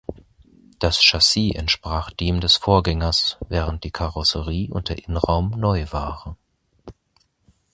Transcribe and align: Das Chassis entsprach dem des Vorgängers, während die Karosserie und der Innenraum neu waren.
Das 0.79 0.99
Chassis 1.03 1.53
entsprach 1.53 2.09
dem 2.09 2.39
des 2.39 2.55
Vorgängers, 2.55 3.37
während 3.49 3.83
die 3.83 3.91
Karosserie 3.91 4.69
und 4.71 4.89
der 4.89 4.97
Innenraum 5.05 5.51
neu 5.51 5.85
waren. 5.91 6.37